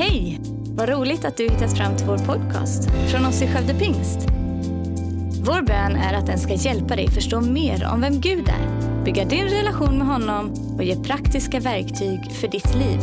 [0.00, 0.40] Hej!
[0.64, 4.18] Vad roligt att du hittat fram till vår podcast från oss i Skövde Pingst.
[5.44, 9.24] Vår bön är att den ska hjälpa dig förstå mer om vem Gud är, bygga
[9.24, 13.00] din relation med honom och ge praktiska verktyg för ditt liv.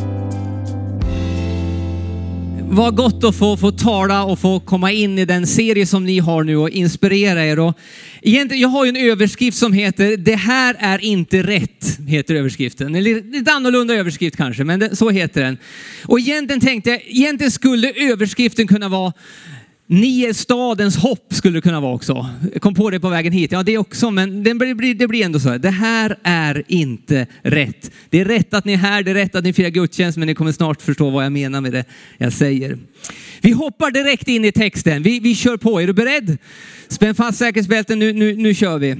[2.78, 6.20] Vad gott att få, få tala och få komma in i den serie som ni
[6.20, 7.60] har nu och inspirera er.
[7.60, 7.78] Och
[8.22, 12.96] egentligen, jag har ju en överskrift som heter Det här är inte rätt, heter överskriften.
[12.96, 15.58] En lite annorlunda överskrift kanske, men det, så heter den.
[16.06, 19.14] Och egentligen tänkte jag, egentligen skulle överskriften kunna vara
[19.88, 22.30] ni är stadens hopp skulle det kunna vara också.
[22.54, 23.52] Jag kom på det på vägen hit.
[23.52, 25.50] Ja, det också, men det blir, det blir ändå så.
[25.50, 25.60] Här.
[25.60, 27.92] Det här är inte rätt.
[28.10, 30.28] Det är rätt att ni är här, det är rätt att ni firar gudstjänst, men
[30.28, 31.86] ni kommer snart förstå vad jag menar med det
[32.18, 32.78] jag säger.
[33.42, 35.04] Vi hoppar direkt in i texten.
[35.04, 35.82] Vi, vi kör på.
[35.82, 36.38] Är du beredd?
[36.88, 38.96] Spänn fast säkerhetsbälten, nu, nu, nu kör vi.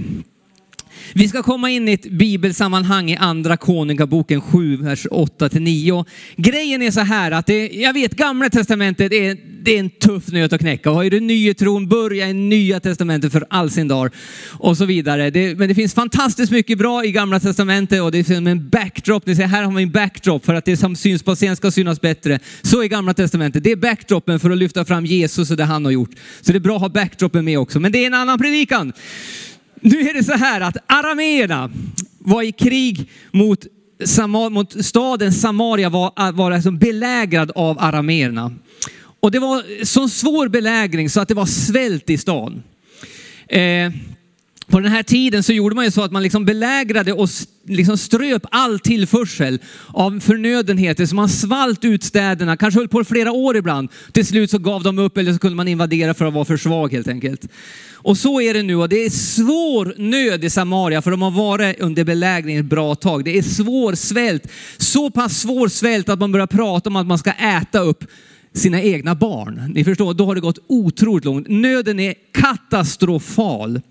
[1.14, 6.06] Vi ska komma in i ett bibelsammanhang i andra konungaboken 7, vers 8-9.
[6.36, 10.28] Grejen är så här att det, jag vet gamla testamentet är, det är en tuff
[10.28, 10.90] nöt att knäcka.
[10.90, 14.14] Har du nye tron, börja i nya testamentet för all sin dag
[14.52, 15.30] och så vidare.
[15.30, 18.70] Det, men det finns fantastiskt mycket bra i gamla testamentet och det är som en
[18.70, 19.26] backdrop.
[19.26, 21.72] Ni ser, här har vi en backdrop för att det som syns på scen ska
[21.72, 22.40] synas bättre.
[22.62, 23.64] Så i gamla testamentet.
[23.64, 26.12] Det är backdropen för att lyfta fram Jesus och det han har gjort.
[26.42, 27.80] Så det är bra att ha backdropen med också.
[27.80, 28.94] Men det är en annan predikan.
[29.82, 31.72] Nu är det så här att arameerna
[32.20, 33.66] var i krig mot,
[34.50, 38.52] mot staden Samaria, var, äh, var alltså belägrad av arameerna.
[39.20, 42.64] Och det var så svår belägring så att det var svält i stan.
[43.48, 43.92] Eh,
[44.68, 47.30] på den här tiden så gjorde man ju så att man liksom belägrade och
[47.68, 51.06] liksom ströp all tillförsel av förnödenheter.
[51.06, 53.90] Så man svalt ut städerna, kanske höll på flera år ibland.
[54.12, 56.58] Till slut så gav de upp eller så kunde man invadera för att vara för
[56.58, 57.48] svag helt enkelt.
[57.94, 61.32] Och så är det nu och det är svår nöd i Samaria för de har
[61.32, 63.26] varit under belägring ett bra tag.
[63.26, 67.18] Det är svår svält, så pass svår svält att man börjar prata om att man
[67.18, 68.04] ska äta upp
[68.54, 69.72] sina egna barn.
[69.76, 71.48] Ni förstår, då har det gått otroligt långt.
[71.50, 73.82] Nöden är katastrofal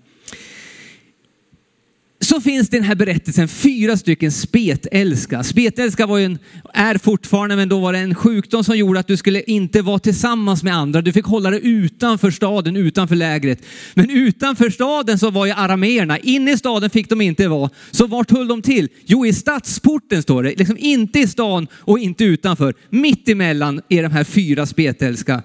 [2.27, 5.43] så finns det i den här berättelsen fyra stycken spetälska.
[5.43, 6.39] Spetälska var ju en,
[6.73, 9.99] är fortfarande, men då var det en sjukdom som gjorde att du skulle inte vara
[9.99, 11.01] tillsammans med andra.
[11.01, 13.61] Du fick hålla dig utanför staden, utanför lägret.
[13.93, 16.17] Men utanför staden så var ju arameerna.
[16.17, 17.69] Inne i staden fick de inte vara.
[17.91, 18.89] Så vart höll de till?
[19.05, 20.55] Jo, i stadsporten står det.
[20.55, 22.73] Liksom inte i stan och inte utanför.
[22.89, 25.43] Mitt emellan är de här fyra spetälska.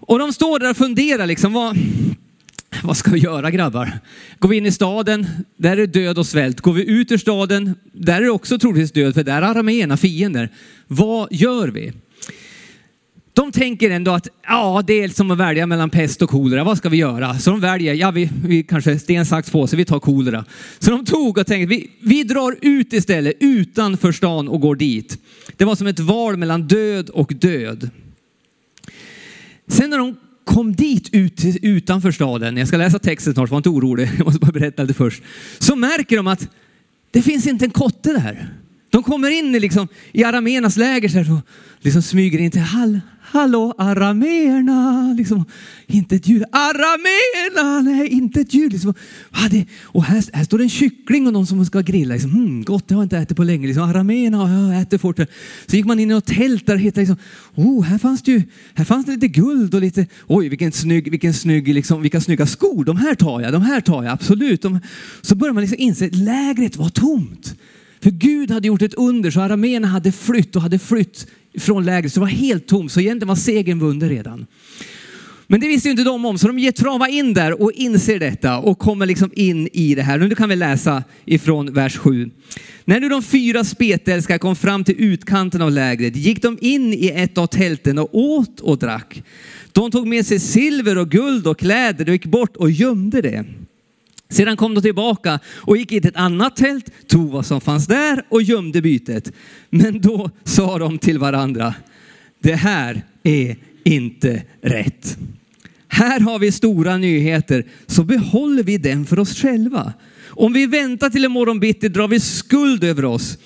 [0.00, 1.52] Och de står där och funderar liksom.
[1.52, 1.76] Vad,
[2.88, 3.98] vad ska vi göra grabbar?
[4.38, 5.26] Går vi in i staden,
[5.56, 6.60] där är det död och svält.
[6.60, 9.96] Går vi ut ur staden, där är det också troligtvis död, för där är arameerna
[9.96, 10.48] fiender.
[10.86, 11.92] Vad gör vi?
[13.32, 16.64] De tänker ändå att ja, det är som att välja mellan pest och kolera.
[16.64, 17.38] Vad ska vi göra?
[17.38, 20.44] Så de väljer, ja, vi, vi kanske sten, sax, påse, vi tar kolera.
[20.78, 25.18] Så de tog och tänkte, vi, vi drar ut istället utanför stan och går dit.
[25.56, 27.90] Det var som ett val mellan död och död.
[29.68, 33.68] Sen när de kom dit ut, utanför staden, jag ska läsa texten snart, var inte
[33.68, 35.22] orolig, jag måste bara berätta lite först.
[35.58, 36.48] Så märker de att
[37.10, 38.48] det finns inte en kotte där.
[38.90, 41.40] De kommer in i, liksom, i arameernas läger så här, och
[41.80, 45.44] liksom smyger in till hall, Hallå arameerna, liksom,
[45.86, 46.44] inte ett ljud.
[46.52, 48.72] Arameerna, nej inte ett ljud.
[48.72, 48.94] Liksom.
[49.82, 52.14] Och här, här står det en kyckling och någon som ska grilla.
[52.14, 53.66] Liksom, mm, gott, det har jag inte ätit på länge.
[53.66, 55.16] Liksom, arameerna, jag äter fort.
[55.66, 57.16] Så gick man in i något tält där och hittade, liksom,
[57.54, 58.42] oh, här fanns det ju,
[58.74, 62.46] här fanns det lite guld och lite, oj vilken snygg, vilken snygg, liksom, vilka snygga
[62.46, 62.84] skor.
[62.84, 64.62] De här tar jag, de här tar jag, absolut.
[64.62, 64.80] De,
[65.22, 67.54] så börjar man liksom inse att lägret var tomt.
[68.00, 71.26] För Gud hade gjort ett under så arameerna hade flytt och hade flytt
[71.58, 72.12] från lägret.
[72.12, 72.92] Så det var helt tomt.
[72.92, 74.46] Så egentligen var segern vunnen redan.
[75.48, 78.18] Men det visste ju inte de om, så de ger trava in där och inser
[78.18, 80.18] detta och kommer liksom in i det här.
[80.18, 82.30] Nu kan vi läsa ifrån vers 7.
[82.84, 87.12] När nu de fyra spetälska kom fram till utkanten av lägret gick de in i
[87.14, 89.22] ett av tälten och åt och drack.
[89.72, 93.44] De tog med sig silver och guld och kläder och gick bort och gömde det.
[94.28, 97.86] Sedan kom de tillbaka och gick in i ett annat tält, tog vad som fanns
[97.86, 99.32] där och gömde bytet.
[99.70, 101.74] Men då sa de till varandra,
[102.40, 105.18] det här är inte rätt.
[105.88, 109.92] Här har vi stora nyheter, så behåller vi den för oss själva.
[110.26, 113.38] Om vi väntar till imorgon bitti drar vi skuld över oss.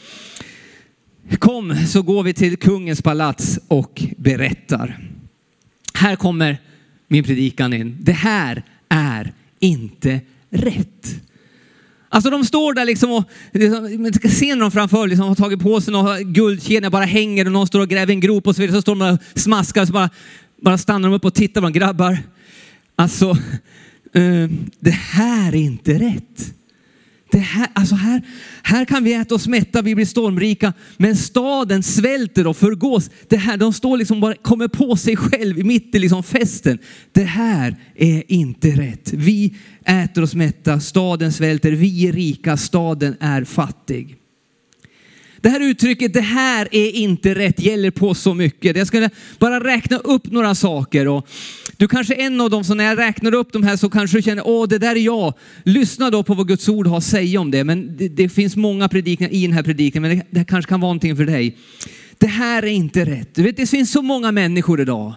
[1.38, 5.00] Kom så går vi till kungens palats och berättar.
[5.94, 6.58] Här kommer
[7.08, 7.96] min predikan in.
[8.00, 10.20] Det här är inte
[10.50, 11.20] rätt.
[12.08, 15.61] Alltså de står där liksom och liksom, man ska se någon framför liksom har tagit
[15.61, 18.62] på sig några guldkedjor bara hänger och någon står och gräver en grop och så
[18.62, 18.76] vidare.
[18.76, 20.11] Så står de och smaskar och så bara,
[20.62, 21.73] bara stannar de upp och tittar på dem.
[21.73, 22.19] Grabbar,
[22.97, 23.31] alltså
[24.12, 24.50] eh,
[24.81, 26.55] det här är inte rätt.
[27.32, 28.22] Det här, alltså här,
[28.62, 33.10] här kan vi äta oss mätta, vi blir stormrika, men staden svälter och förgås.
[33.28, 36.78] Det här, de står liksom bara, kommer på sig själv mitt i liksom festen.
[37.12, 39.12] Det här är inte rätt.
[39.12, 39.54] Vi
[39.84, 44.19] äter oss mätta, staden svälter, vi är rika, staden är fattig.
[45.40, 48.76] Det här uttrycket, det här är inte rätt, gäller på så mycket.
[48.76, 51.08] Jag skulle bara räkna upp några saker.
[51.08, 51.28] Och
[51.76, 54.19] du kanske är en av dem som när jag räknar upp de här så kanske
[54.19, 55.34] du känner, åh det där är jag.
[55.64, 57.64] Lyssna då på vad Guds ord har att säga om det.
[57.64, 60.81] Men det, det finns många predikningar i den här predikningen, men det, det kanske kan
[60.81, 61.56] vara någonting för dig.
[62.19, 63.34] Det här är inte rätt.
[63.34, 65.14] Du vet, det finns så många människor idag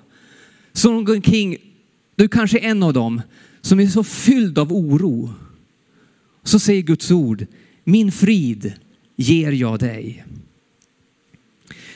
[0.74, 1.58] som går omkring,
[2.16, 3.22] du kanske är en av dem,
[3.62, 5.34] som är så fylld av oro.
[6.44, 7.46] Så säger Guds ord,
[7.84, 8.74] min frid
[9.16, 10.26] ger jag dig.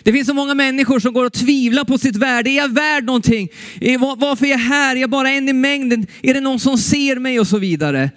[0.03, 2.49] Det finns så många människor som går och tvivlar på sitt värde.
[2.49, 3.49] Är jag värd någonting?
[3.81, 4.95] Eh, varför är jag här?
[4.95, 6.07] Är jag bara en i mängden?
[6.21, 7.39] Är det någon som ser mig?
[7.39, 8.11] Och så vidare.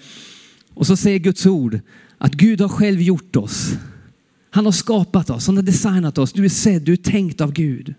[0.75, 1.81] Och så säger Guds ord
[2.19, 3.73] att Gud har själv gjort oss.
[4.51, 6.33] Han har skapat oss, han har designat oss.
[6.33, 7.95] Du är sedd, du är tänkt av Gud.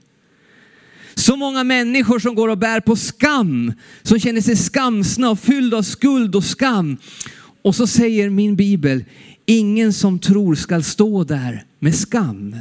[1.15, 5.77] Så många människor som går och bär på skam, som känner sig skamsna och fyllda
[5.77, 6.97] av skuld och skam.
[7.61, 9.05] Och så säger min bibel,
[9.45, 12.55] ingen som tror skall stå där med skam.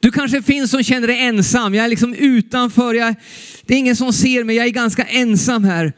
[0.00, 1.74] Du kanske finns som känner dig ensam.
[1.74, 2.94] Jag är liksom utanför.
[2.94, 3.14] Jag,
[3.66, 4.56] det är ingen som ser mig.
[4.56, 5.92] Jag är ganska ensam här.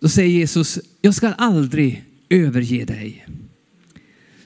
[0.00, 3.26] Då säger Jesus, jag ska aldrig överge dig.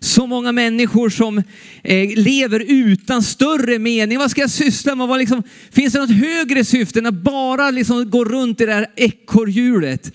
[0.00, 1.42] Så många människor som
[1.82, 4.18] eh, lever utan större mening.
[4.18, 5.08] Vad ska jag syssla med?
[5.08, 8.72] Vad liksom, finns det något högre syfte än att bara liksom gå runt i det
[8.72, 10.12] här ekorrhjulet?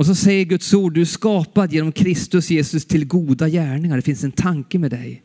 [0.00, 3.96] Och så säger Guds ord, du är skapad genom Kristus Jesus till goda gärningar.
[3.96, 5.22] Det finns en tanke med dig.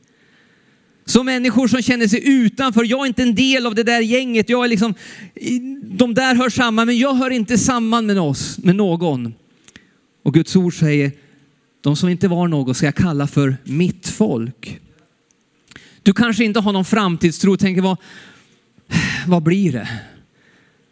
[1.05, 4.49] Så människor som känner sig utanför, jag är inte en del av det där gänget,
[4.49, 4.93] jag är liksom,
[5.83, 9.33] de där hör samman, men jag hör inte samman med oss, med någon.
[10.23, 11.11] Och Guds ord säger,
[11.81, 14.79] de som inte var något ska jag kalla för mitt folk.
[16.03, 17.97] Du kanske inte har någon framtidstro, tänker vad,
[19.27, 19.89] vad blir det?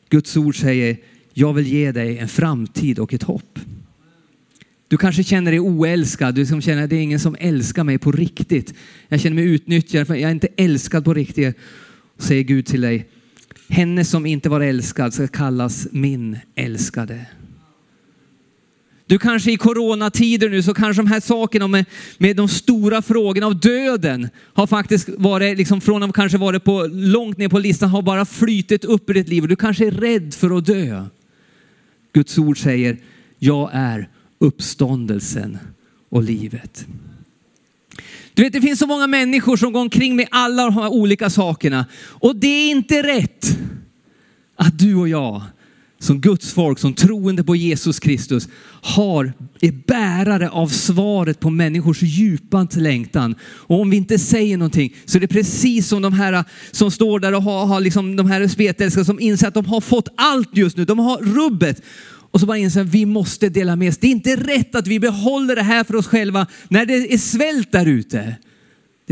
[0.10, 0.98] Guds ord säger,
[1.34, 3.60] jag vill ge dig en framtid och ett hopp.
[4.88, 7.98] Du kanske känner dig oälskad, du som känner att det är ingen som älskar mig
[7.98, 8.74] på riktigt.
[9.08, 11.58] Jag känner mig utnyttjad, för jag är inte älskad på riktigt.
[12.18, 13.08] Säger Gud till dig,
[13.68, 17.26] henne som inte var älskad ska kallas min älskade.
[19.06, 21.86] Du kanske i coronatider nu så kanske de här sakerna med,
[22.18, 26.90] med de stora frågorna av döden har faktiskt varit, liksom från att kanske varit på,
[26.92, 29.48] långt ner på listan, har bara flytit upp i ditt liv.
[29.48, 31.06] Du kanske är rädd för att dö.
[32.14, 32.98] Guds ord säger,
[33.40, 35.58] jag är uppståndelsen
[36.10, 36.88] och livet.
[38.34, 41.30] Du vet, det finns så många människor som går omkring med alla de här olika
[41.30, 41.86] sakerna.
[41.96, 43.58] Och det är inte rätt
[44.56, 45.42] att du och jag
[46.04, 48.48] som Guds folk, som troende på Jesus Kristus,
[48.82, 53.36] har, är bärare av svaret på människors djupa längtan.
[53.44, 57.20] Och om vi inte säger någonting så är det precis som de här som står
[57.20, 60.58] där och har, har liksom de här spetälska som inser att de har fått allt
[60.58, 60.86] just nu.
[60.86, 61.82] De har rubbet.
[62.32, 63.98] Och så bara inser att vi måste dela med oss.
[63.98, 67.18] Det är inte rätt att vi behåller det här för oss själva när det är
[67.18, 68.36] svält där ute.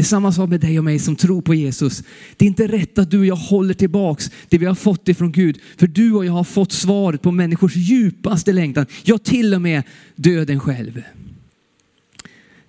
[0.02, 2.04] Det är samma sak med dig och mig som tror på Jesus.
[2.38, 5.32] Det är inte rätt att du och jag håller tillbaks det vi har fått ifrån
[5.32, 5.60] Gud.
[5.78, 8.86] För du och jag har fått svaret på människors djupaste längtan.
[9.04, 9.84] Ja, till och med
[10.16, 11.02] döden själv.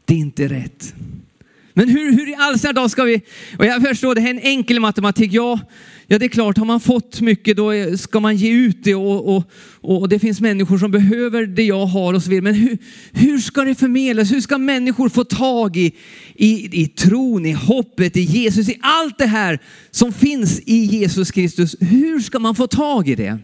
[0.04, 0.94] Det är inte rätt.
[1.74, 3.20] Men hur, hur i all sin dag ska vi,
[3.58, 5.60] och jag förstår det här är en enkel matematik, ja,
[6.12, 9.36] ja det är klart, har man fått mycket då ska man ge ut det och,
[9.36, 9.44] och,
[9.80, 12.42] och det finns människor som behöver det jag har och så vidare.
[12.42, 12.78] Men hur,
[13.12, 14.32] hur ska det förmedlas?
[14.32, 15.92] Hur ska människor få tag i,
[16.34, 19.58] i, i tron, i hoppet, i Jesus, i allt det här
[19.90, 21.76] som finns i Jesus Kristus?
[21.80, 23.38] Hur ska man få tag i det?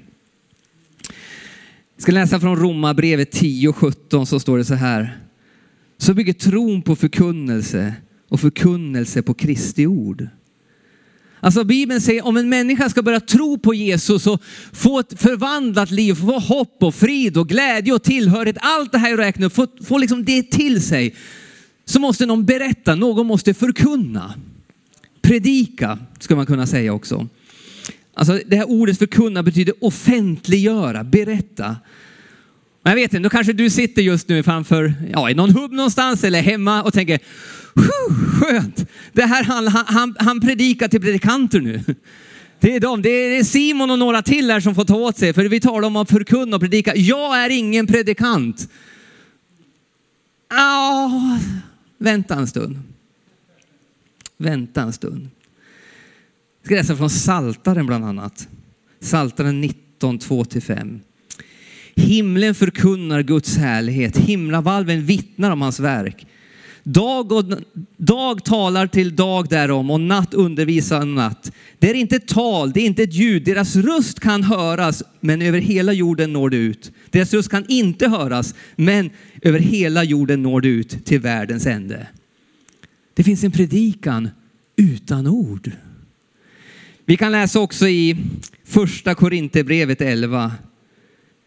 [1.95, 5.19] Jag ska läsa från Romarbrevet 10 och 17 så står det så här.
[5.99, 7.95] Så bygger tron på förkunnelse
[8.29, 10.29] och förkunnelse på Kristi ord.
[11.41, 14.43] Alltså Bibeln säger om en människa ska börja tro på Jesus och
[14.73, 19.11] få ett förvandlat liv, få hopp och frid och glädje och tillhörighet, allt det här
[19.11, 21.15] jag räknar upp, få, få liksom det till sig,
[21.85, 24.35] så måste någon berätta, någon måste förkunna.
[25.23, 27.29] Predika, ska man kunna säga också.
[28.15, 31.77] Alltså det här ordet förkunna betyder offentliggöra, berätta.
[32.83, 36.25] Jag vet inte, då kanske du sitter just nu framför, ja, i någon hubb någonstans
[36.25, 37.21] eller hemma och tänker,
[38.41, 38.87] skönt.
[39.13, 41.85] Det här, han, han, han predikar till predikanter nu.
[42.61, 45.33] Det är de, det är Simon och några till här som får ta åt sig,
[45.33, 46.97] för vi talar om att förkunna och predika.
[46.97, 48.69] Jag är ingen predikant.
[50.49, 51.39] Ah,
[51.99, 52.79] vänta en stund.
[54.37, 55.29] Vänta en stund.
[56.63, 58.49] Jag ska läsa från Saltaren bland annat.
[59.01, 61.01] Saltaren 19, 2-5.
[61.99, 64.17] Himlen förkunnar Guds härlighet.
[64.17, 66.27] Himlavalven vittnar om hans verk.
[66.83, 67.45] Dag, och,
[67.97, 71.53] dag talar till dag därom och natt undervisar natt.
[71.79, 73.45] Det är inte ett tal, det är inte ett ljud.
[73.45, 76.93] Deras röst kan höras, men över hela jorden når det ut.
[77.11, 79.11] Deras röst kan inte höras, men
[79.43, 82.07] över hela jorden når det ut till världens ände.
[83.15, 84.29] Det finns en predikan
[84.77, 85.71] utan ord.
[87.05, 88.17] Vi kan läsa också i
[88.65, 90.53] första Korinthierbrevet 11.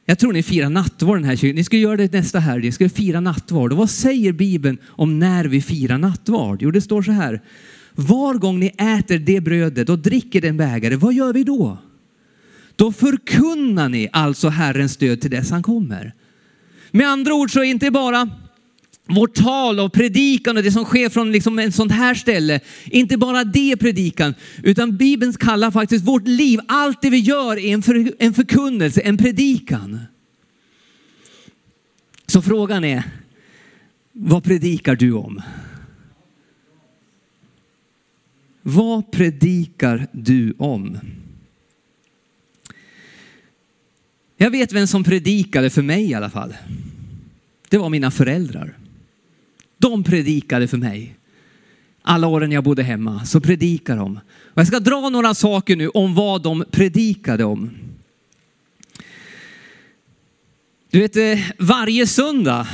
[0.05, 1.55] Jag tror ni firar nattvard den här kyrkan.
[1.55, 2.65] Ni ska göra det nästa helg.
[2.65, 3.72] Ni ska fira nattvard.
[3.72, 6.62] Och vad säger Bibeln om när vi firar nattvard?
[6.62, 7.41] Jo, det står så här.
[7.96, 11.77] Var gång ni äter det brödet och dricker den bägare, vad gör vi då?
[12.75, 16.13] Då förkunnar ni alltså Herrens död till dess han kommer.
[16.91, 18.29] Med andra ord så är inte bara
[19.08, 23.17] vårt tal och predikan och det som sker från liksom en sånt här ställe, inte
[23.17, 27.81] bara det predikan, utan Bibeln kallar faktiskt vårt liv, allt det vi gör är en,
[27.81, 30.00] för, en förkunnelse, en predikan.
[32.27, 33.03] Så frågan är,
[34.12, 35.41] vad predikar du om?
[38.62, 41.00] Vad predikar du om?
[44.38, 46.55] Jag vet vem som predikade för mig i alla fall.
[47.70, 48.77] Det var mina föräldrar.
[49.81, 51.15] De predikade för mig.
[52.01, 54.19] Alla åren jag bodde hemma så predikade de.
[54.27, 57.69] Och jag ska dra några saker nu om vad de predikade om.
[60.89, 62.67] Du vet, eh, varje söndag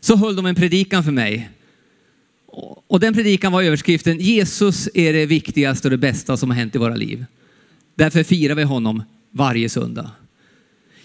[0.00, 1.50] så höll de en predikan för mig.
[2.86, 6.74] Och den predikan var överskriften Jesus är det viktigaste och det bästa som har hänt
[6.74, 7.24] i våra liv.
[7.94, 10.10] Därför firar vi honom varje söndag.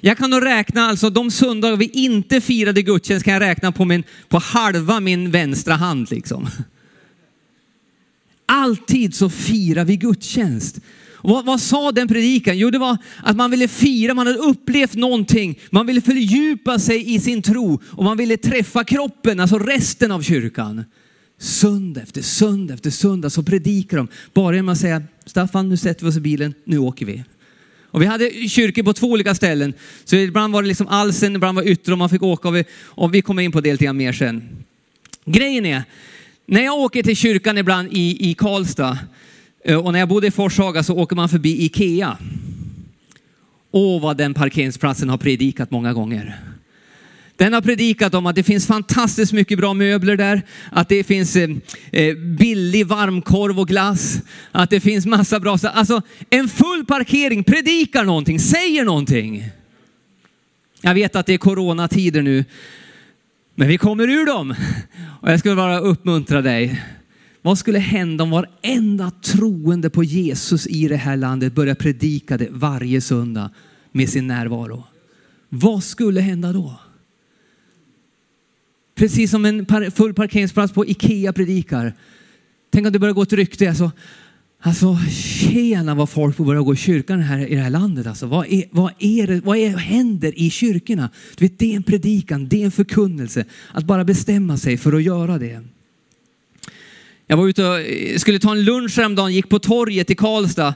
[0.03, 3.85] Jag kan nog räkna, alltså de söndagar vi inte firade gudstjänst kan jag räkna på,
[3.85, 6.47] min, på halva min vänstra hand liksom.
[8.45, 10.79] Alltid så firar vi gudstjänst.
[11.13, 12.57] Och vad, vad, sa den predikan?
[12.57, 17.13] Jo, det var att man ville fira, man hade upplevt någonting, man ville fördjupa sig
[17.13, 20.83] i sin tro och man ville träffa kroppen, alltså resten av kyrkan.
[21.39, 24.07] Söndag efter söndag efter söndag så predikar de.
[24.33, 27.23] Bara genom att säga, Staffan nu sätter vi oss i bilen, nu åker vi.
[27.91, 29.73] Och vi hade kyrkor på två olika ställen.
[30.05, 32.47] Så ibland var det liksom Alsen, ibland var det Yttre och man fick åka.
[32.47, 34.49] Och vi, och vi kommer in på det lite mer sen.
[35.25, 35.83] Grejen är,
[36.45, 38.97] när jag åker till kyrkan ibland i, i Karlstad
[39.65, 42.17] eh, och när jag bodde i Forshaga så åker man förbi Ikea.
[43.71, 46.39] Åh, vad den parkeringsplatsen har predikat många gånger.
[47.35, 51.35] Den har predikat om att det finns fantastiskt mycket bra möbler där, att det finns
[51.35, 51.49] eh,
[51.91, 54.19] eh billig varmkorv och glass,
[54.51, 59.43] att det finns massa bra, alltså en full parkering predikar någonting, säger någonting.
[60.81, 62.45] Jag vet att det är coronatider nu,
[63.55, 64.55] men vi kommer ur dem.
[65.21, 66.81] Och jag skulle bara uppmuntra dig.
[67.41, 72.47] Vad skulle hända om varenda troende på Jesus i det här landet börjar predika det
[72.51, 73.49] varje söndag
[73.91, 74.83] med sin närvaro?
[75.49, 76.79] Vad skulle hända då?
[79.01, 81.93] Precis som en full parkeringsplats på Ikea predikar.
[82.71, 83.69] Tänk om det börjar gå ett rykte.
[83.69, 83.91] Alltså,
[84.59, 88.07] alltså tjena vad folk får börja gå i kyrkan här, i det här landet.
[88.07, 91.09] Alltså, vad, är, vad, är det, vad är, händer i kyrkorna?
[91.35, 93.45] Du vet, det är en predikan, det är en förkunnelse.
[93.71, 95.61] Att bara bestämma sig för att göra det.
[97.27, 97.77] Jag var ute och
[98.21, 100.73] skulle ta en lunch häromdagen, gick på torget i Karlstad.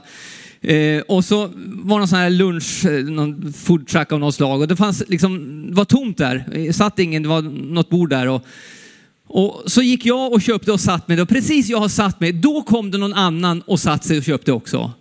[0.66, 4.34] Eh, och så var det någon sån här lunch, eh, någon food truck av något
[4.34, 6.44] slag och det fanns liksom, det var tomt där.
[6.52, 8.28] Det satt ingen, det var något bord där.
[8.28, 8.46] Och,
[9.26, 11.20] och så gick jag och köpte och satt mig.
[11.20, 14.24] Och precis jag har satt mig, då kom det någon annan och satt sig och
[14.24, 14.92] köpte också.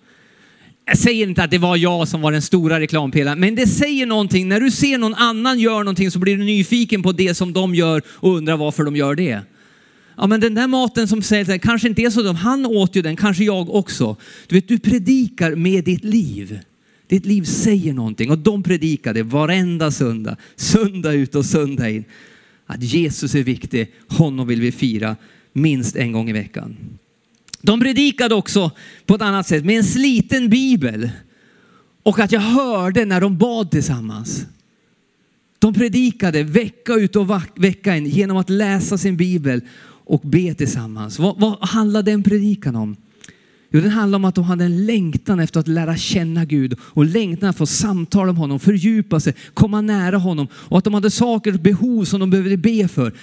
[0.85, 4.05] Jag säger inte att det var jag som var den stora reklampelaren, men det säger
[4.05, 4.47] någonting.
[4.47, 7.75] När du ser någon annan göra någonting så blir du nyfiken på det som de
[7.75, 9.39] gör och undrar varför de gör det.
[10.17, 12.35] Ja, men den där maten som säljs, kanske inte är så dum.
[12.35, 14.15] Han åt ju den, kanske jag också.
[14.47, 16.59] Du vet, du predikar med ditt liv.
[17.07, 22.03] Ditt liv säger någonting och de predikade varenda söndag, söndag ut och söndag in.
[22.65, 25.15] Att Jesus är viktig, honom vill vi fira
[25.53, 26.75] minst en gång i veckan.
[27.61, 28.71] De predikade också
[29.05, 31.09] på ett annat sätt med en sliten bibel
[32.03, 34.45] och att jag hörde när de bad tillsammans.
[35.59, 39.61] De predikade vecka ut och vecka in genom att läsa sin bibel
[40.05, 41.19] och be tillsammans.
[41.19, 42.95] Vad, vad handlar den predikan om?
[43.71, 47.05] Jo, den handlar om att de hade en längtan efter att lära känna Gud och
[47.05, 51.11] längtan att få samtala med honom, fördjupa sig, komma nära honom och att de hade
[51.11, 53.13] saker och behov som de behövde be för.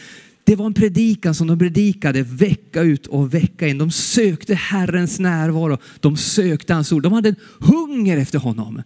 [0.45, 3.79] Det var en predikan som de predikade vecka ut och vecka in.
[3.79, 5.79] De sökte Herrens närvaro.
[6.01, 7.03] De sökte hans ord.
[7.03, 8.83] De hade en hunger efter honom.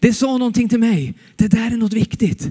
[0.00, 1.14] Det sa någonting till mig.
[1.36, 2.48] Det där är något viktigt.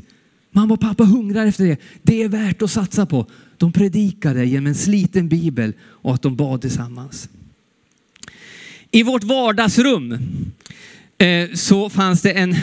[0.52, 1.78] Mamma och pappa hungrar efter det.
[2.02, 3.26] Det är värt att satsa på.
[3.58, 7.30] De predikade genom en sliten bibel och att de bad tillsammans.
[8.92, 10.18] I vårt vardagsrum
[11.18, 12.56] eh, så fanns det en,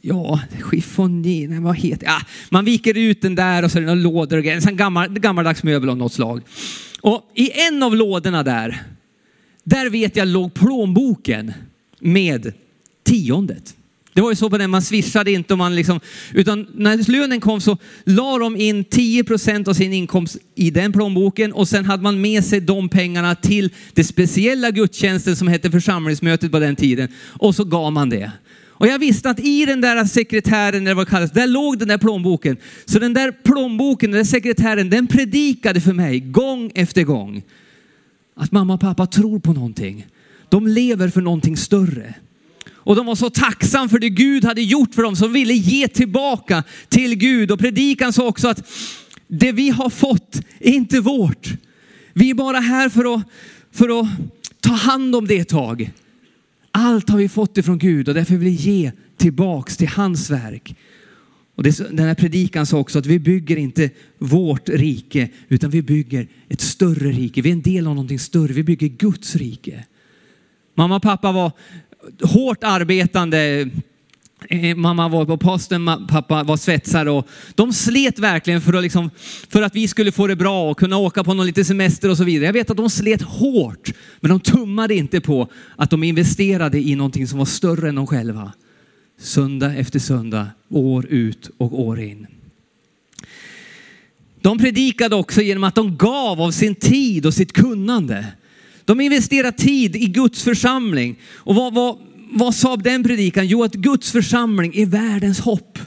[0.00, 4.00] ja, chiffonier, vad heter ja, Man viker ut den där och så är det några
[4.00, 4.68] lådor och grejer.
[4.68, 6.42] En gammal, gammaldags möbel av något slag.
[7.00, 8.82] Och i en av lådorna där,
[9.64, 11.52] där vet jag låg plånboken
[12.00, 12.52] med
[13.02, 13.74] tiondet.
[14.14, 16.00] Det var ju så på den, man swishade inte och man liksom,
[16.32, 20.92] utan när lönen kom så la de in 10 procent av sin inkomst i den
[20.92, 25.70] plånboken och sen hade man med sig de pengarna till det speciella gudstjänsten som hette
[25.70, 28.32] församlingsmötet på den tiden och så gav man det.
[28.82, 31.88] Och jag visste att i den där sekretären, eller vad det kallas, där låg den
[31.88, 32.56] där plånboken.
[32.84, 37.42] Så den där plånboken, den där sekretären, den predikade för mig gång efter gång.
[38.36, 40.06] Att mamma och pappa tror på någonting.
[40.48, 42.14] De lever för någonting större.
[42.84, 45.88] Och de var så tacksam för det Gud hade gjort för dem som ville ge
[45.88, 47.50] tillbaka till Gud.
[47.50, 48.68] Och predikan sa också att
[49.28, 51.52] det vi har fått är inte vårt.
[52.12, 53.22] Vi är bara här för att,
[53.72, 54.08] för att
[54.60, 55.90] ta hand om det ett tag.
[56.70, 60.76] Allt har vi fått ifrån Gud och därför vill vi ge tillbaks till hans verk.
[61.54, 65.82] Och det, den här predikan sa också att vi bygger inte vårt rike utan vi
[65.82, 67.42] bygger ett större rike.
[67.42, 68.52] Vi är en del av någonting större.
[68.52, 69.84] Vi bygger Guds rike.
[70.74, 71.52] Mamma och pappa var
[72.22, 73.70] hårt arbetande.
[74.48, 79.10] Eh, mamma var på posten, pappa var svetsare och de slet verkligen för att, liksom,
[79.48, 82.16] för att vi skulle få det bra och kunna åka på någon liten semester och
[82.16, 82.46] så vidare.
[82.46, 86.94] Jag vet att de slet hårt, men de tummade inte på att de investerade i
[86.94, 88.52] någonting som var större än de själva.
[89.20, 92.26] Söndag efter söndag, år ut och år in.
[94.40, 98.26] De predikade också genom att de gav av sin tid och sitt kunnande.
[98.84, 101.18] De investerar tid i Guds församling.
[101.34, 101.98] Och vad, vad,
[102.30, 103.46] vad sa den predikan?
[103.46, 105.78] Jo, att Guds församling är världens hopp.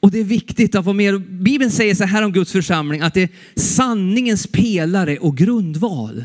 [0.00, 1.20] Och det är viktigt att vara med.
[1.20, 6.24] Bibeln säger så här om Guds församling, att det är sanningens pelare och grundval.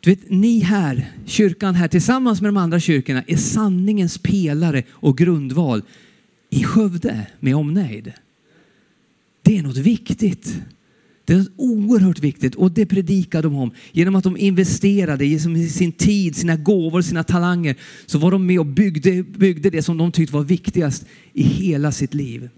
[0.00, 5.18] Du vet, ni här, kyrkan här tillsammans med de andra kyrkorna är sanningens pelare och
[5.18, 5.82] grundval
[6.50, 8.12] i Skövde med omnejd.
[9.42, 10.54] Det är något viktigt.
[11.26, 13.70] Det är oerhört viktigt och det predikar de om.
[13.92, 18.58] Genom att de investerade i sin tid, sina gåvor, sina talanger så var de med
[18.58, 22.48] och byggde, byggde det som de tyckte var viktigast i hela sitt liv.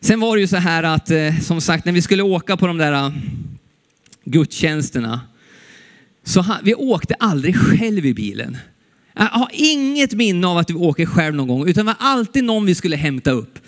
[0.00, 2.66] Sen var det ju så här att eh, som sagt när vi skulle åka på
[2.66, 3.12] de där eh,
[4.24, 5.20] gudstjänsterna
[6.24, 8.56] så vi åkte aldrig själv i bilen.
[9.14, 12.44] Jag har inget minne av att vi åker själv någon gång utan det var alltid
[12.44, 13.58] någon vi skulle hämta upp.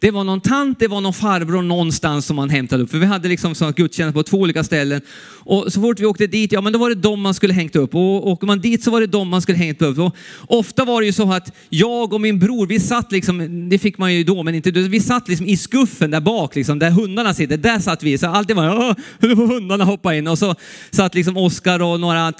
[0.00, 2.90] Det var någon tant, det var någon farbror någonstans som man hämtade upp.
[2.90, 5.00] För vi hade liksom gudstjänst på två olika ställen.
[5.44, 7.76] Och så fort vi åkte dit, ja men då var det dem man skulle hängt
[7.76, 7.94] upp.
[7.94, 9.98] Och åker man dit så var det dem man skulle hängt upp.
[9.98, 10.14] Och
[10.46, 13.98] ofta var det ju så att jag och min bror, vi satt liksom, det fick
[13.98, 17.34] man ju då, men inte vi satt liksom i skuffen där bak, liksom, där hundarna
[17.34, 17.56] sitter.
[17.56, 18.18] Där satt vi.
[18.18, 18.94] Så alltid var det,
[19.28, 20.26] nu får hundarna hoppa in.
[20.26, 20.54] Och så
[20.90, 22.32] satt liksom Oskar och några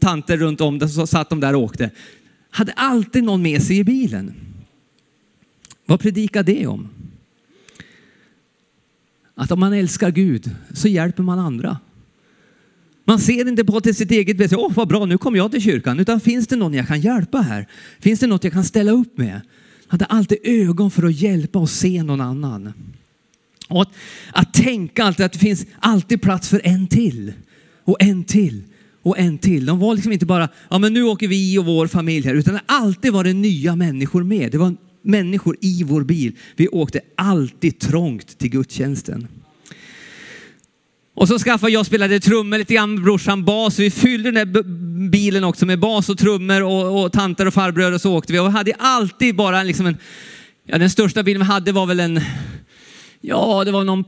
[0.00, 1.90] tanter runt om, så satt de där och åkte.
[2.50, 4.34] Hade alltid någon med sig i bilen.
[5.86, 6.88] Vad predikar det om?
[9.34, 11.78] Att om man älskar Gud så hjälper man andra.
[13.04, 15.62] Man ser inte på till sitt eget bästa, åh vad bra nu kommer jag till
[15.62, 17.66] kyrkan, utan finns det någon jag kan hjälpa här?
[18.00, 19.40] Finns det något jag kan ställa upp med?
[19.88, 22.72] Hade alltid ögon för att hjälpa och se någon annan.
[23.68, 23.88] Och att,
[24.32, 27.32] att tänka alltid att det finns alltid plats för en till
[27.84, 28.62] och en till
[29.02, 29.66] och en till.
[29.66, 32.54] De var liksom inte bara, ja men nu åker vi och vår familj här, utan
[32.54, 34.52] det alltid var det nya människor med.
[34.52, 36.32] Det var människor i vår bil.
[36.56, 39.28] Vi åkte alltid trångt till gudstjänsten.
[41.14, 43.78] Och så skaffade jag spelade trummor lite grann, brorsan bas.
[43.78, 44.62] Vi fyllde den där
[45.08, 48.38] bilen också med bas och trummor och, och tanter och farbröder och så åkte vi.
[48.38, 49.96] Och hade alltid bara liksom en,
[50.64, 52.20] ja den största bilen vi hade var väl en,
[53.20, 54.04] ja det var någon,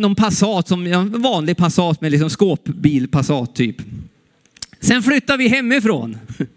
[0.00, 3.76] någon Passat, som, en vanlig Passat med liksom skåpbil Passat typ.
[4.80, 6.18] Sen flyttade vi hemifrån.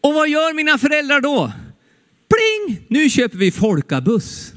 [0.00, 1.52] Och vad gör mina föräldrar då?
[2.30, 2.80] Pling!
[2.88, 4.52] Nu köper vi folkabuss.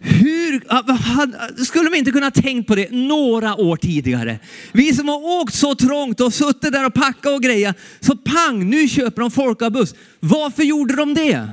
[0.00, 4.38] Hur skulle de inte kunna tänkt på det några år tidigare?
[4.72, 7.76] Vi som har åkt så trångt och suttit där och packat och grejat.
[8.00, 9.94] Så pang, nu köper de folkabuss.
[10.20, 11.48] Varför gjorde de det?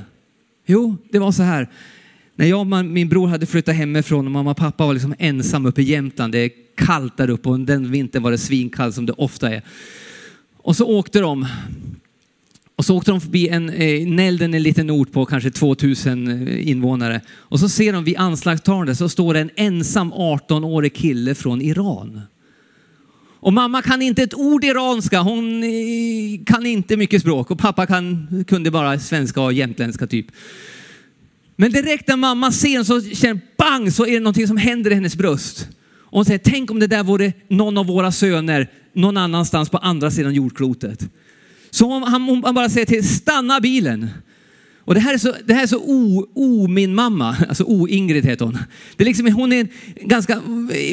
[0.65, 1.69] Jo, det var så här.
[2.35, 5.65] När jag och min bror hade flyttat hemifrån och mamma och pappa var liksom ensam
[5.65, 6.33] uppe i Jämtland.
[6.33, 9.61] Det är kallt där uppe och den vintern var det svinkallt som det ofta är.
[10.57, 11.47] Och så åkte de
[12.75, 16.69] och så åkte de förbi en, eh, Nälden, en liten ort på kanske 2000 eh,
[16.69, 17.21] invånare.
[17.29, 22.21] Och så ser de vid anslagstavlan så står det en ensam 18-årig kille från Iran.
[23.39, 25.69] Och mamma kan inte ett ord iranska, hon eh,
[26.45, 30.25] kan inte mycket språk och pappa kan, kunde bara svenska och jämtländska typ.
[31.55, 34.93] Men direkt när mamma ser så känner bang så är det någonting som händer i
[34.93, 35.67] hennes bröst.
[35.99, 39.77] Och hon säger, tänk om det där vore någon av våra söner någon annanstans på
[39.77, 41.09] andra sidan jordklotet.
[41.75, 44.09] Så hon, han, han bara säger till, stanna bilen.
[44.79, 48.25] Och det här är så, det här är så o, o min mamma, alltså o-Ingrid
[48.25, 48.57] heter hon.
[48.95, 49.67] Det är liksom, hon är
[50.01, 50.41] ganska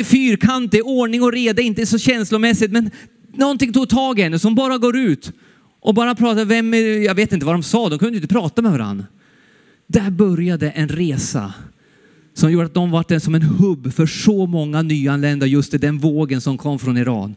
[0.05, 2.91] fyrkantig, ordning och reda, inte så känslomässigt, men
[3.35, 5.33] någonting tog tag i henne som bara går ut
[5.81, 8.63] och bara pratar, vem är, jag vet inte vad de sa, de kunde inte prata
[8.63, 9.07] med varandra.
[9.87, 11.53] Där började en resa
[12.35, 15.99] som gjorde att de var som en hubb för så många nyanlända just i den
[15.99, 17.35] vågen som kom från Iran.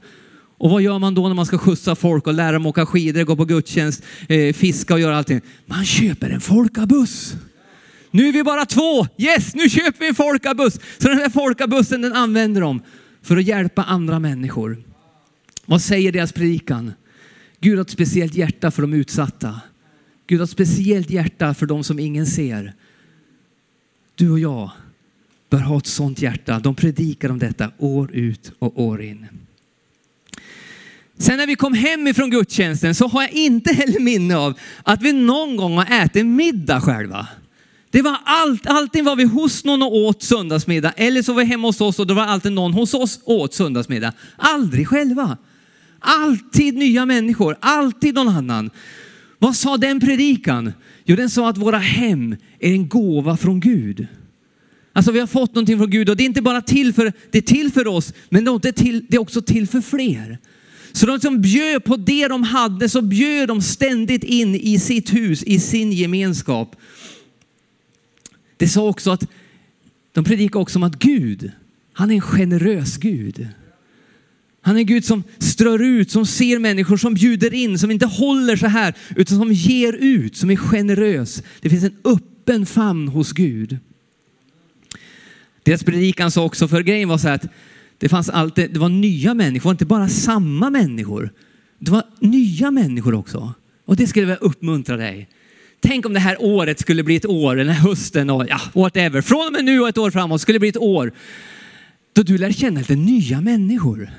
[0.57, 3.23] Och vad gör man då när man ska skjutsa folk och lära dem åka skidor,
[3.23, 5.41] gå på gudstjänst, eh, fiska och göra allting?
[5.65, 7.35] Man köper en folkabuss.
[8.11, 9.07] Nu är vi bara två.
[9.17, 10.79] Yes, nu köper vi en folkabuss.
[10.97, 12.81] Så den här folkabussen den använder de
[13.21, 14.77] för att hjälpa andra människor.
[15.65, 16.93] Vad säger deras predikan?
[17.59, 19.61] Gud har ett speciellt hjärta för de utsatta.
[20.27, 22.73] Gud har ett speciellt hjärta för de som ingen ser.
[24.15, 24.71] Du och jag
[25.49, 26.59] bör ha ett sånt hjärta.
[26.59, 29.27] De predikar om detta år ut och år in.
[31.17, 35.01] Sen när vi kom hem ifrån gudstjänsten så har jag inte heller minne av att
[35.01, 37.27] vi någon gång har ätit middag själva.
[37.91, 41.47] Det var allt, alltid var vi hos någon och åt söndagsmiddag eller så var vi
[41.47, 44.13] hemma hos oss och då var alltid någon hos oss och åt söndagsmiddag.
[44.37, 45.37] Aldrig själva.
[45.99, 48.69] Alltid nya människor, alltid någon annan.
[49.39, 50.73] Vad sa den predikan?
[51.05, 54.07] Jo, den sa att våra hem är en gåva från Gud.
[54.93, 57.37] Alltså vi har fått någonting från Gud och det är inte bara till för, det
[57.37, 60.39] är till för oss, men det är, till, det är också till för fler.
[60.95, 65.13] Så de som bjöd på det de hade så bjöd de ständigt in i sitt
[65.13, 66.75] hus, i sin gemenskap.
[68.57, 69.27] Det sa också att,
[70.13, 71.51] de predikade också om att Gud,
[71.93, 73.47] han är en generös Gud.
[74.61, 78.05] Han är en Gud som strör ut, som ser människor, som bjuder in, som inte
[78.05, 81.43] håller så här, utan som ger ut, som är generös.
[81.61, 83.77] Det finns en öppen famn hos Gud.
[85.63, 87.47] Deras predikan sa också, för grejen var så här att
[87.97, 91.29] det fanns alltid, det var nya människor, inte bara samma människor.
[91.79, 93.53] Det var nya människor också.
[93.85, 95.29] Och det skulle jag uppmuntra dig.
[95.79, 99.21] Tänk om det här året skulle bli ett år, den här hösten och ja, whatever.
[99.21, 101.11] Från och med nu och ett år framåt skulle det bli ett år
[102.13, 104.09] då du lär känna lite nya människor.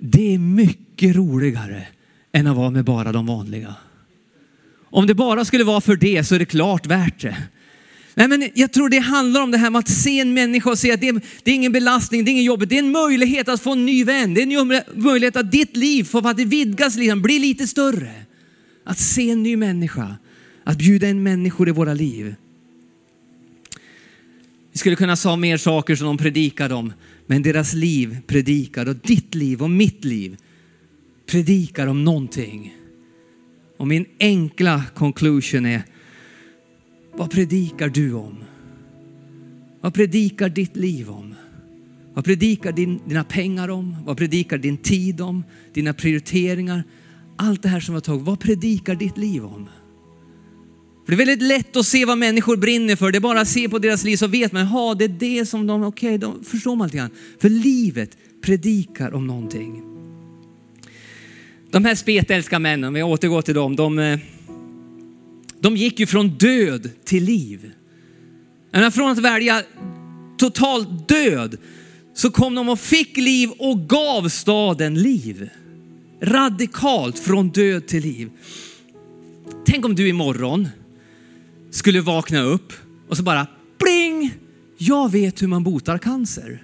[0.00, 1.86] Det är mycket roligare
[2.32, 3.74] än att vara med bara de vanliga.
[4.90, 7.36] Om det bara skulle vara för det så är det klart värt det.
[8.18, 10.78] Nej, men jag tror det handlar om det här med att se en människa och
[10.78, 12.68] se att det är, det är ingen belastning, det är ingen jobb.
[12.68, 14.34] Det är en möjlighet att få en ny vän.
[14.34, 18.12] Det är en möjlighet att ditt liv får att vidgas, liksom, bli lite större.
[18.84, 20.16] Att se en ny människa,
[20.64, 22.34] att bjuda in människor i våra liv.
[24.72, 26.92] Vi skulle kunna säga mer saker som de predikade om,
[27.26, 30.36] men deras liv predikar och ditt liv och mitt liv
[31.26, 32.74] predikar om någonting.
[33.76, 35.82] Och min enkla conclusion är
[37.18, 38.44] vad predikar du om?
[39.80, 41.34] Vad predikar ditt liv om?
[42.14, 43.96] Vad predikar din, dina pengar om?
[44.04, 45.44] Vad predikar din tid om?
[45.74, 46.84] Dina prioriteringar?
[47.36, 49.68] Allt det här som har tagit, vad predikar ditt liv om?
[51.04, 53.12] För det är väldigt lätt att se vad människor brinner för.
[53.12, 55.46] Det är bara att se på deras liv så vet man, ja det är det
[55.46, 57.10] som de, okej, okay, de förstår man lite grann.
[57.40, 59.82] För livet predikar om någonting.
[61.70, 64.18] De här spetälska männen, om vi återgår till dem, de, eh,
[65.60, 67.72] de gick ju från död till liv.
[68.70, 69.62] Men från att välja
[70.38, 71.56] total död
[72.14, 75.50] så kom de och fick liv och gav staden liv.
[76.22, 78.30] Radikalt från död till liv.
[79.66, 80.68] Tänk om du imorgon
[81.70, 82.72] skulle vakna upp
[83.08, 83.46] och så bara
[83.78, 84.34] pling!
[84.78, 86.62] Jag vet hur man botar cancer.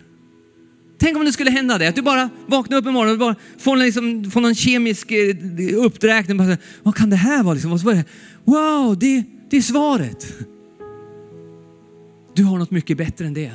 [0.99, 3.77] Tänk om det skulle hända det, att du bara vaknar upp imorgon och bara får,
[3.77, 5.37] liksom, får någon kemisk eh,
[5.77, 6.57] uppräkning.
[6.83, 7.55] Vad kan det här vara?
[7.55, 7.73] Liksom?
[7.73, 8.05] Och så bara,
[8.45, 10.35] wow, det, det är svaret.
[12.35, 13.53] Du har något mycket bättre än det.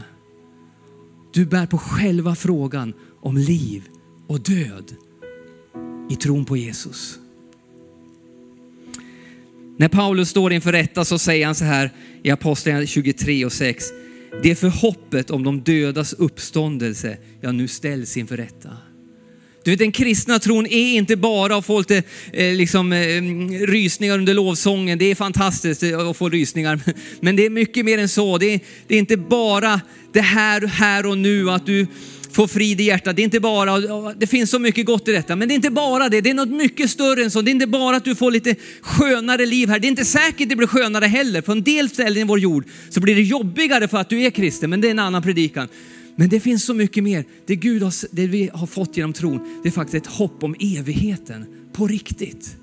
[1.33, 3.83] Du bär på själva frågan om liv
[4.27, 4.95] och död
[6.09, 7.19] i tron på Jesus.
[9.77, 11.91] När Paulus står inför rätta så säger han så här
[12.23, 13.85] i Apostlagärningarna 23 och 6.
[14.43, 18.77] Det är för hoppet om de dödas uppståndelse jag nu ställs inför rätta.
[19.63, 23.21] Du vet den kristna tron är inte bara att få lite eh, liksom, eh,
[23.67, 24.97] rysningar under lovsången.
[24.97, 26.79] Det är fantastiskt att få rysningar.
[27.19, 28.37] Men det är mycket mer än så.
[28.37, 29.81] Det är, det är inte bara
[30.13, 31.87] det här, här och nu att du
[32.31, 33.15] får frid i hjärtat.
[33.15, 33.79] Det är inte bara,
[34.13, 36.21] det finns så mycket gott i detta, men det är inte bara det.
[36.21, 37.41] Det är något mycket större än så.
[37.41, 39.79] Det är inte bara att du får lite skönare liv här.
[39.79, 41.41] Det är inte säkert det blir skönare heller.
[41.41, 44.29] På en del ställen i vår jord så blir det jobbigare för att du är
[44.29, 45.67] kristen, men det är en annan predikan.
[46.19, 47.25] Men det finns så mycket mer.
[47.45, 50.55] Det, Gud har, det vi har fått genom tron, det är faktiskt ett hopp om
[50.59, 52.57] evigheten på riktigt.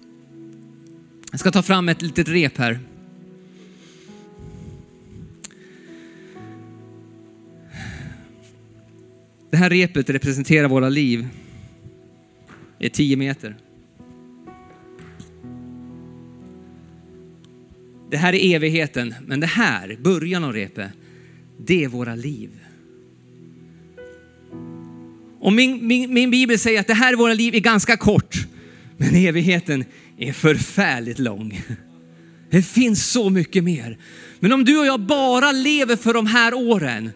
[1.30, 2.78] Jag ska ta fram ett litet rep här.
[9.50, 11.28] Det här repet representerar våra liv.
[12.78, 13.56] Det är tio meter.
[18.10, 20.90] Det här är evigheten, men det här, början av repet,
[21.58, 22.50] det är våra liv.
[25.46, 28.36] Och min, min, min bibel säger att det här våra liv är ganska kort,
[28.96, 29.84] men evigheten
[30.18, 31.60] är förfärligt lång.
[32.50, 33.98] Det finns så mycket mer.
[34.40, 37.10] Men om du och jag bara lever för de här åren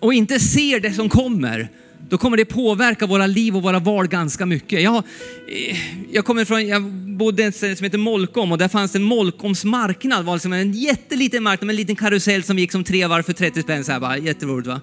[0.00, 1.68] och inte ser det som kommer,
[2.08, 4.82] då kommer det påverka våra liv och våra val ganska mycket.
[4.82, 5.76] Jag, eh,
[6.12, 9.02] jag kommer från, jag bodde i en ställe som heter Molkom och där fanns en
[9.02, 10.20] Molkoms marknad.
[10.20, 13.22] Det var liksom en jätteliten marknad med en liten karusell som gick som tre varv
[13.22, 13.84] för 30 spänn.
[13.84, 14.80] Så här bara, jätteroligt va?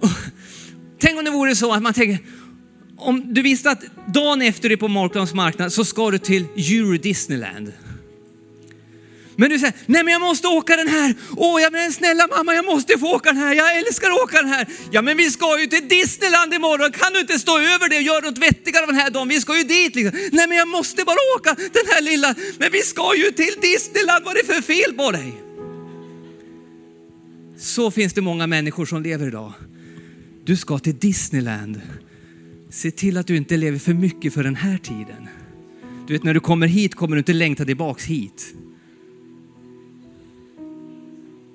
[0.00, 0.08] Och,
[0.98, 2.18] tänk om det vore så att man tänker,
[2.96, 6.44] om du visste att dagen efter du är på Marklands marknad så ska du till
[6.56, 7.72] Euro Disneyland.
[9.40, 11.14] Men du säger, nej men jag måste åka den här.
[11.36, 13.54] Åh, ja, men snälla mamma, jag måste få åka den här.
[13.54, 14.66] Jag älskar att åka den här.
[14.90, 16.92] Ja, men vi ska ju till Disneyland imorgon.
[16.92, 19.28] Kan du inte stå över det och göra något vettigare den här dagen?
[19.28, 20.20] Vi ska ju dit liksom.
[20.32, 22.34] Nej, men jag måste bara åka den här lilla.
[22.58, 24.24] Men vi ska ju till Disneyland.
[24.24, 25.32] Vad är det för fel på dig?
[27.58, 29.52] Så finns det många människor som lever idag.
[30.48, 31.80] Du ska till Disneyland.
[32.68, 35.28] Se till att du inte lever för mycket för den här tiden.
[36.06, 38.54] Du vet, när du kommer hit kommer du inte längta tillbaks hit.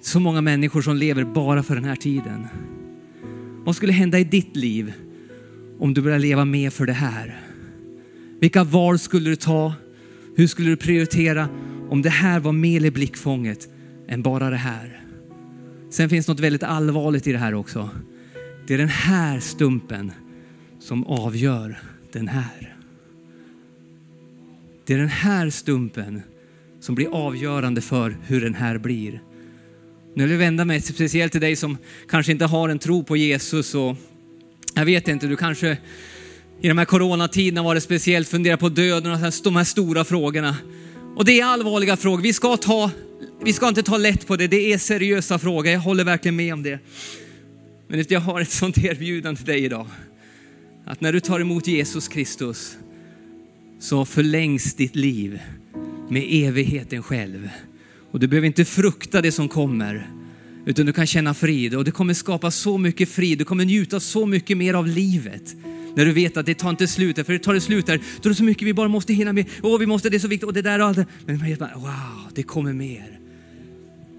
[0.02, 2.48] Så många människor som lever bara för den här tiden.
[3.66, 4.94] Vad skulle hända i ditt liv
[5.80, 7.42] om du börjar leva mer för det här?
[8.40, 9.74] Vilka val skulle du ta?
[10.36, 11.50] Hur skulle du prioritera
[11.90, 13.70] om det här var mer i blickfånget
[14.08, 15.02] än bara det här?
[15.90, 17.90] Sen finns något väldigt allvarligt i det här också.
[18.68, 20.12] Det är den här stumpen
[20.80, 21.80] som avgör
[22.12, 22.76] den här.
[24.86, 26.22] Det är den här stumpen
[26.80, 29.22] som blir avgörande för hur den här blir.
[30.16, 31.78] Nu vill jag vända mig speciellt till dig som
[32.10, 33.96] kanske inte har en tro på Jesus och
[34.76, 35.78] jag vet inte, du kanske
[36.62, 40.56] i de här coronatiderna var det speciellt fundera på döden och de här stora frågorna.
[41.16, 42.22] Och det är allvarliga frågor.
[42.22, 42.92] Vi ska, ta,
[43.44, 44.48] vi ska inte ta lätt på det.
[44.48, 45.72] Det är seriösa frågor.
[45.72, 46.80] Jag håller verkligen med om det.
[47.94, 49.88] Men jag har ett sånt erbjudande till dig idag.
[50.86, 52.78] Att när du tar emot Jesus Kristus
[53.80, 55.40] så förlängs ditt liv
[56.10, 57.50] med evigheten själv.
[58.12, 60.08] Och du behöver inte frukta det som kommer,
[60.66, 63.38] utan du kan känna frid och det kommer skapa så mycket frid.
[63.38, 65.56] Du kommer njuta så mycket mer av livet
[65.96, 68.28] när du vet att det tar inte slut, för det tar det slut där, då
[68.28, 69.46] är det så mycket vi bara måste hinna med.
[69.62, 71.06] Åh, vi måste, det är så viktigt och det där och allt det.
[71.26, 73.20] Men man vet bara, wow, det kommer mer.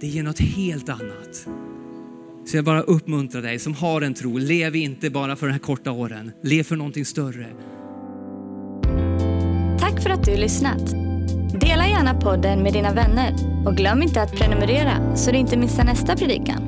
[0.01, 1.47] Det ger något helt annat.
[2.46, 5.61] Så jag bara uppmuntrar dig som har en tro, lev inte bara för de här
[5.61, 7.46] korta åren, lev för någonting större.
[9.78, 10.90] Tack för att du lyssnat.
[11.61, 13.35] Dela gärna podden med dina vänner
[13.66, 16.62] och glöm inte att prenumerera så du inte missar nästa predikan.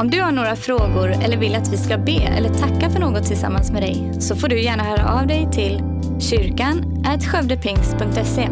[0.00, 3.26] Om du har några frågor eller vill att vi ska be eller tacka för något
[3.26, 5.82] tillsammans med dig så får du gärna höra av dig till
[6.20, 8.48] kyrkan skövdepingst.se.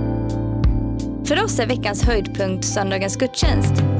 [1.25, 4.00] För oss är veckans höjdpunkt söndagens gudstjänst